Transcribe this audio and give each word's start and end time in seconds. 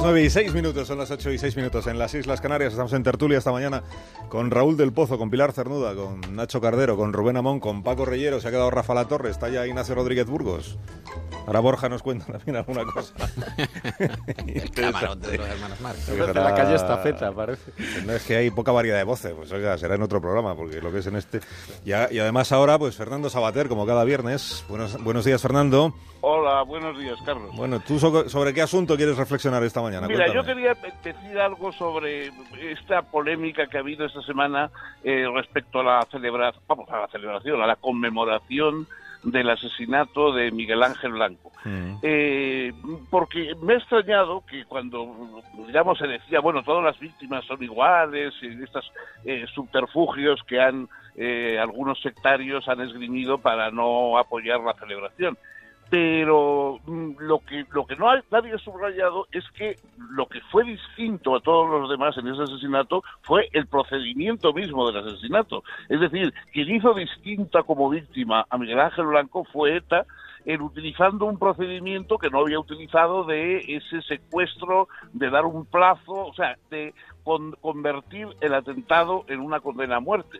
las 0.00 0.06
9 0.06 0.24
y 0.24 0.30
6 0.30 0.54
minutos, 0.54 0.88
son 0.88 0.96
las 0.96 1.10
8 1.10 1.30
y 1.30 1.36
6 1.36 1.56
minutos 1.56 1.86
en 1.86 1.98
las 1.98 2.14
Islas 2.14 2.40
Canarias. 2.40 2.72
Estamos 2.72 2.94
en 2.94 3.02
tertulia 3.02 3.36
esta 3.36 3.52
mañana 3.52 3.82
con 4.30 4.50
Raúl 4.50 4.78
del 4.78 4.94
Pozo, 4.94 5.18
con 5.18 5.28
Pilar 5.28 5.52
Cernuda, 5.52 5.94
con 5.94 6.22
Nacho 6.34 6.58
Cardero, 6.58 6.96
con 6.96 7.12
Rubén 7.12 7.36
Amón, 7.36 7.60
con 7.60 7.82
Paco 7.82 8.06
Reyero. 8.06 8.40
Se 8.40 8.48
ha 8.48 8.50
quedado 8.50 8.70
Rafa 8.70 8.94
La 8.94 9.08
Torre, 9.08 9.28
está 9.28 9.50
ya 9.50 9.66
Ignacio 9.66 9.94
Rodríguez 9.94 10.24
Burgos. 10.24 10.78
Ahora 11.50 11.58
Borja 11.58 11.88
nos 11.88 12.00
cuenta 12.00 12.26
también 12.26 12.54
alguna 12.58 12.84
cosa. 12.84 13.12
El 14.46 14.70
camarón 14.70 15.20
de 15.20 15.36
los 15.36 15.48
hermanos 15.48 15.80
Marx. 15.80 16.06
De 16.06 16.32
la 16.32 16.54
calle 16.54 16.76
Estafeta, 16.76 17.32
parece. 17.32 17.72
No 18.06 18.12
es 18.12 18.24
que 18.24 18.36
hay 18.36 18.52
poca 18.52 18.70
variedad 18.70 18.98
de 18.98 19.02
voces, 19.02 19.32
pues 19.34 19.50
oiga, 19.50 19.76
será 19.76 19.96
en 19.96 20.02
otro 20.02 20.20
programa, 20.20 20.54
porque 20.54 20.80
lo 20.80 20.92
que 20.92 20.98
es 20.98 21.08
en 21.08 21.16
este. 21.16 21.40
Y, 21.84 21.90
a- 21.90 22.06
y 22.12 22.20
además 22.20 22.52
ahora, 22.52 22.78
pues 22.78 22.94
Fernando 22.94 23.28
Sabater, 23.30 23.66
como 23.66 23.84
cada 23.84 24.04
viernes. 24.04 24.64
Buenos, 24.68 25.02
buenos 25.02 25.24
días, 25.24 25.42
Fernando. 25.42 25.92
Hola, 26.20 26.62
buenos 26.62 26.96
días, 26.96 27.16
Carlos. 27.26 27.50
Bueno, 27.56 27.80
¿tú 27.80 27.98
so- 27.98 28.28
sobre 28.28 28.54
qué 28.54 28.62
asunto 28.62 28.96
quieres 28.96 29.16
reflexionar 29.16 29.64
esta 29.64 29.82
mañana? 29.82 30.06
Mira, 30.06 30.28
yo 30.28 30.44
Cuéntame. 30.44 30.54
quería 30.54 30.74
decir 31.02 31.36
algo 31.36 31.72
sobre 31.72 32.30
esta 32.60 33.02
polémica 33.02 33.66
que 33.66 33.76
ha 33.76 33.80
habido 33.80 34.06
esta 34.06 34.22
semana 34.22 34.70
eh, 35.02 35.24
respecto 35.34 35.80
a 35.80 35.82
la 35.82 36.06
celebración, 36.12 36.62
vamos, 36.68 36.88
a 36.90 37.00
la 37.00 37.08
celebración, 37.08 37.60
a 37.60 37.66
la 37.66 37.74
conmemoración 37.74 38.86
del 39.22 39.50
asesinato 39.50 40.32
de 40.32 40.50
Miguel 40.50 40.82
Ángel 40.82 41.12
Blanco. 41.12 41.52
Mm. 41.64 41.96
Eh, 42.02 42.72
porque 43.10 43.54
me 43.62 43.74
ha 43.74 43.76
extrañado 43.76 44.44
que 44.46 44.64
cuando, 44.64 45.42
digamos, 45.66 45.98
se 45.98 46.06
decía, 46.06 46.40
bueno, 46.40 46.62
todas 46.62 46.84
las 46.84 46.98
víctimas 46.98 47.44
son 47.44 47.62
iguales, 47.62 48.34
y 48.40 48.62
estos 48.62 48.90
eh, 49.24 49.44
subterfugios 49.54 50.42
que 50.44 50.60
han 50.60 50.88
eh, 51.16 51.58
algunos 51.60 52.00
sectarios 52.00 52.68
han 52.68 52.80
esgrimido 52.80 53.38
para 53.38 53.70
no 53.70 54.16
apoyar 54.16 54.60
la 54.60 54.74
celebración. 54.74 55.36
Pero 55.90 56.78
mm, 56.86 57.14
lo 57.18 57.40
que 57.40 57.66
lo 57.72 57.84
que 57.84 57.96
no 57.96 58.08
hay, 58.08 58.20
nadie 58.30 58.54
ha 58.54 58.58
subrayado 58.58 59.26
es 59.32 59.44
que 59.50 59.76
lo 60.12 60.26
que 60.26 60.40
fue 60.52 60.62
distinto 60.64 61.34
a 61.34 61.40
todos 61.40 61.68
los 61.68 61.90
demás 61.90 62.16
en 62.16 62.28
ese 62.28 62.42
asesinato 62.42 63.02
fue 63.22 63.48
el 63.52 63.66
procedimiento 63.66 64.52
mismo 64.52 64.86
del 64.90 65.04
asesinato. 65.04 65.64
Es 65.88 66.00
decir, 66.00 66.32
quien 66.52 66.70
hizo 66.76 66.94
distinta 66.94 67.64
como 67.64 67.90
víctima 67.90 68.46
a 68.48 68.56
Miguel 68.56 68.78
Ángel 68.78 69.06
Blanco 69.06 69.44
fue 69.52 69.76
ETA, 69.78 70.06
en 70.46 70.62
utilizando 70.62 71.26
un 71.26 71.38
procedimiento 71.38 72.16
que 72.18 72.30
no 72.30 72.38
había 72.38 72.60
utilizado 72.60 73.24
de 73.24 73.58
ese 73.58 74.00
secuestro, 74.02 74.88
de 75.12 75.28
dar 75.28 75.44
un 75.44 75.66
plazo, 75.66 76.12
o 76.12 76.32
sea, 76.34 76.56
de 76.70 76.94
con- 77.24 77.52
convertir 77.60 78.28
el 78.40 78.54
atentado 78.54 79.24
en 79.28 79.40
una 79.40 79.60
condena 79.60 79.96
a 79.96 80.00
muerte 80.00 80.38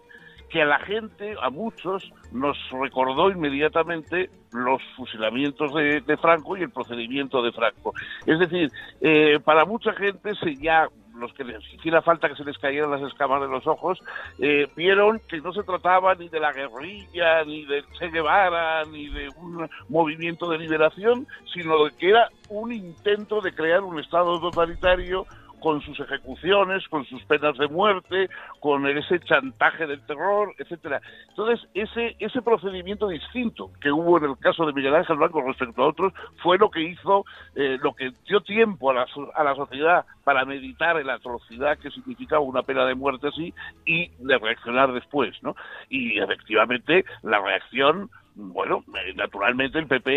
que 0.51 0.63
a 0.63 0.67
la 0.67 0.81
gente, 0.81 1.35
a 1.41 1.49
muchos, 1.49 2.13
nos 2.33 2.57
recordó 2.71 3.31
inmediatamente 3.31 4.31
los 4.53 4.83
fusilamientos 4.97 5.73
de, 5.75 6.01
de 6.01 6.17
Franco 6.17 6.57
y 6.57 6.63
el 6.63 6.71
procedimiento 6.71 7.41
de 7.43 7.53
Franco. 7.53 7.95
Es 8.27 8.39
decir, 8.39 8.71
eh, 9.01 9.39
para 9.45 9.65
mucha 9.65 9.93
gente 9.93 10.35
se 10.35 10.57
ya 10.57 10.89
los 11.21 11.33
que 11.35 11.45
les 11.45 11.63
hiciera 11.75 12.03
falta 12.03 12.29
que 12.29 12.35
se 12.35 12.45
les 12.45 12.59
cayeran 12.59 12.91
las 12.91 13.03
escamas 13.03 13.43
de 13.43 13.49
los 13.49 13.67
ojos, 13.67 14.01
eh, 14.39 14.67
vieron 14.75 15.21
que 15.29 15.41
no 15.41 15.53
se 15.53 15.63
trataba 15.63 16.15
ni 16.15 16.29
de 16.29 16.41
la 16.41 16.53
guerrilla, 16.53 17.45
ni 17.45 17.65
de 17.67 17.85
Che 17.99 18.09
Guevara, 18.09 18.85
ni 18.85 19.09
de 19.09 19.29
un 19.37 19.69
movimiento 19.89 20.49
de 20.49 20.59
liberación, 20.59 21.27
sino 21.53 21.85
de 21.85 21.91
que 21.97 22.11
era 22.11 22.29
un 22.49 22.73
intento 22.73 23.41
de 23.41 23.53
crear 23.53 23.83
un 23.83 24.01
Estado 24.01 24.41
totalitario 24.41 25.27
con 25.61 25.81
sus 25.83 25.99
ejecuciones, 26.01 26.87
con 26.89 27.05
sus 27.07 27.23
penas 27.25 27.57
de 27.59 27.69
muerte, 27.69 28.29
con 28.61 28.87
ese 28.87 29.21
chantaje 29.21 29.87
del 29.87 30.05
terror, 30.07 30.55
etcétera. 30.59 31.01
Entonces, 31.29 31.69
ese 31.75 32.17
ese 32.19 32.43
procedimiento 32.43 33.09
distinto 33.09 33.71
que 33.81 33.91
hubo 33.91 34.19
en 34.19 34.25
el 34.25 34.39
caso 34.39 34.67
de 34.67 34.73
Miguel 34.73 34.95
Ángel 34.95 35.17
Blanco 35.17 35.43
respecto 35.43 35.83
a 35.83 35.89
otros 35.89 36.13
fue 36.43 36.59
lo 36.59 36.71
que 36.71 36.83
hizo, 36.83 37.25
eh, 37.55 37.79
lo 37.83 37.95
que 37.95 38.13
dio 38.27 38.41
tiempo 38.41 38.91
a 38.91 38.95
la, 38.95 39.07
a 39.35 39.45
la 39.45 39.55
sociedad 39.55 40.05
para 40.25 40.45
meditar 40.45 40.99
en 40.99 41.07
la 41.07 41.15
atrocidad 41.15 41.79
que 41.79 41.91
significaba 41.91 42.41
una 42.41 42.63
pena 42.63 42.85
de 42.85 42.95
muerte 42.95 43.29
así 43.29 43.55
y 43.85 44.09
de 44.19 44.39
reaccionar 44.39 44.93
después, 44.93 45.37
¿no? 45.43 45.57
Y 45.89 46.19
efectivamente 46.19 47.05
la 47.23 47.41
reacción 47.41 48.11
bueno, 48.35 48.85
eh, 48.89 49.13
naturalmente 49.17 49.79
el 49.79 49.87
PP 49.87 50.11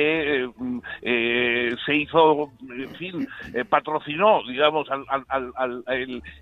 eh, 0.44 0.50
mm, 0.56 0.79
eh, 1.01 1.75
se 1.85 1.96
hizo, 1.96 2.51
en 2.69 2.96
fin, 2.96 3.28
eh, 3.53 3.66
patrocinó, 3.66 4.41
digamos, 4.47 4.90
al, 4.90 5.03
al- 5.09 5.51
al- 5.56 5.84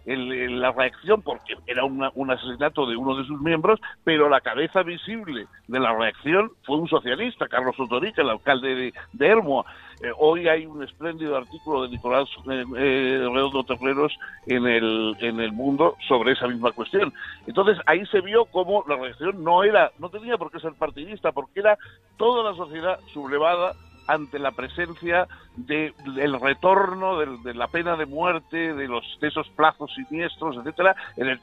la 0.05 0.71
reacción 0.71 1.21
porque 1.21 1.55
era 1.65 1.83
una- 1.85 2.11
un 2.15 2.31
asesinato 2.31 2.85
de 2.85 2.95
uno 2.95 3.15
de 3.15 3.25
sus 3.25 3.39
miembros, 3.41 3.79
pero 4.03 4.29
la 4.29 4.41
cabeza 4.41 4.83
visible 4.83 5.47
de 5.67 5.79
la 5.79 5.93
reacción 5.95 6.51
fue 6.63 6.77
un 6.77 6.87
socialista, 6.87 7.47
Carlos 7.47 7.79
Otorica, 7.79 8.21
el 8.21 8.29
alcalde 8.29 8.75
de, 8.75 8.93
de 9.13 9.27
Hermoa. 9.27 9.65
Eh, 10.03 10.11
hoy 10.17 10.47
hay 10.47 10.65
un 10.65 10.81
espléndido 10.83 11.37
artículo 11.37 11.83
de 11.83 11.89
Nicolás 11.89 12.27
eh, 12.49 12.65
eh, 12.75 13.29
Redondo 13.31 13.63
Terreros 13.63 14.11
en 14.47 14.65
el, 14.65 15.15
en 15.19 15.39
el 15.39 15.51
mundo 15.51 15.95
sobre 16.07 16.31
esa 16.31 16.47
misma 16.47 16.71
cuestión. 16.71 17.13
Entonces 17.45 17.77
ahí 17.85 18.03
se 18.07 18.21
vio 18.21 18.45
cómo 18.45 18.83
la 18.87 18.95
reacción 18.95 19.43
no 19.43 19.63
era, 19.63 19.91
no 19.99 20.09
tenía 20.09 20.37
por 20.37 20.49
qué 20.51 20.59
ser 20.59 20.73
partidista, 20.73 21.31
porque 21.31 21.59
era 21.59 21.77
toda 22.17 22.49
la 22.49 22.57
sociedad 22.57 22.99
sublevada 23.13 23.73
ante 24.13 24.39
la 24.39 24.51
presencia 24.51 25.27
de- 25.55 25.93
del 26.15 26.39
retorno 26.39 27.17
del- 27.19 27.41
de, 27.43 27.53
la 27.53 27.67
pena 27.67 27.95
de 27.95 28.05
muerte, 28.05 28.73
de 28.73 28.87
los 28.87 29.03
de 29.19 29.27
esos 29.27 29.47
plazos 29.49 29.93
siniestros, 29.93 30.57
etcétera, 30.57 30.95
el, 31.17 31.39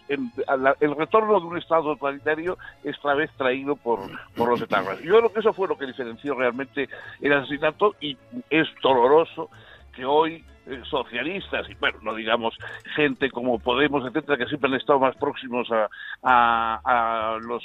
la- 0.59 0.77
el 0.81 0.97
retorno 0.97 1.39
de 1.41 1.47
un 1.47 1.59
Estado 1.59 1.95
totalitario 1.97 2.59
esta 2.85 3.15
vez 3.15 3.31
traído 3.37 3.77
por, 3.77 4.01
por 4.37 4.49
los 4.49 4.61
etarras. 4.63 5.01
Yo 5.01 5.19
creo 5.19 5.33
que 5.33 5.41
eso 5.41 5.53
fue 5.53 5.69
lo 5.69 5.77
que 5.79 5.87
diferenció 5.87 6.35
realmente 6.35 6.89
el 7.21 7.33
asesinato 7.33 7.95
y 8.01 8.17
es 8.51 8.67
doloroso 8.83 9.51
que 9.95 10.05
hoy 10.05 10.45
socialistas 10.91 11.69
y 11.69 11.75
bueno 11.75 11.99
no 12.03 12.15
digamos 12.15 12.57
gente 12.95 13.31
como 13.31 13.59
Podemos 13.59 14.05
etcétera 14.07 14.37
que 14.39 14.47
siempre 14.47 14.71
han 14.71 14.77
estado 14.77 14.99
más 14.99 15.17
próximos 15.17 15.69
a, 15.71 15.89
a, 16.23 17.35
a 17.35 17.39
los 17.39 17.65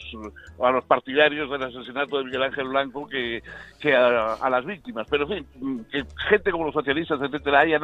a 0.62 0.72
los 0.72 0.86
partidarios 0.86 1.50
del 1.50 1.64
asesinato 1.64 2.18
de 2.18 2.26
Miguel 2.26 2.44
Ángel 2.44 2.68
Blanco 2.68 3.08
que, 3.08 3.44
que 3.80 3.96
a, 3.96 4.34
a 4.34 4.50
las 4.50 4.66
víctimas. 4.66 5.08
Pero 5.10 5.24
en 5.24 5.46
fin 5.46 5.86
que 5.92 6.04
gente 6.30 6.52
como 6.52 6.66
los 6.66 6.74
socialistas 6.74 7.22
etcétera 7.22 7.60
hayan 7.60 7.82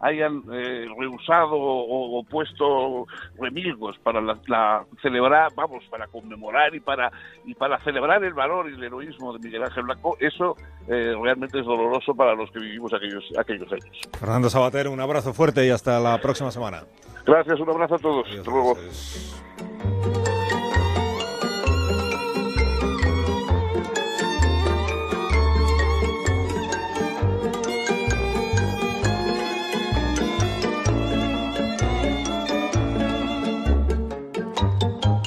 hayan 0.00 0.42
eh, 0.52 0.86
rehusado 0.98 1.56
o, 1.56 2.18
o 2.18 2.22
puesto 2.24 3.06
remilgos 3.38 3.98
para 3.98 4.20
la, 4.20 4.38
la 4.46 4.84
celebrar 5.02 5.50
vamos 5.56 5.84
para 5.90 6.06
conmemorar 6.06 6.74
y 6.74 6.80
para 6.80 7.10
y 7.44 7.54
para 7.54 7.78
celebrar 7.80 8.22
el 8.22 8.34
valor 8.34 8.70
y 8.70 8.74
el 8.74 8.84
heroísmo 8.84 9.32
de 9.32 9.40
Miguel 9.40 9.64
Ángel 9.64 9.84
Blanco 9.84 10.16
eso 10.20 10.56
eh, 10.86 11.14
realmente 11.20 11.58
es 11.58 11.66
doloroso 11.66 12.14
para 12.14 12.34
los 12.34 12.50
que 12.50 12.60
vivimos 12.60 12.92
aquellos 12.92 13.24
aquellos 13.36 13.70
años 13.72 14.00
Fernando 14.18 14.48
Sabater, 14.58 14.88
un 14.88 14.98
abrazo 14.98 15.32
fuerte 15.32 15.64
y 15.64 15.70
hasta 15.70 16.00
la 16.00 16.20
próxima 16.20 16.50
semana. 16.50 16.82
Gracias, 17.24 17.60
un 17.60 17.70
abrazo 17.70 17.94
a 17.94 17.98
todos. 17.98 18.26
Adiós, 18.26 18.40
Hasta 18.40 18.50
luego. 18.50 20.17